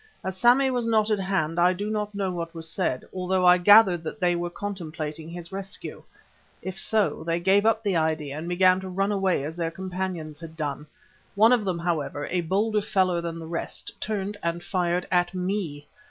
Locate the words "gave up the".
7.39-7.95